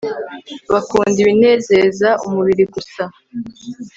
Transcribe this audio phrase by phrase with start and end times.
[0.73, 3.03] bakunda ibinezeza umubiri gusa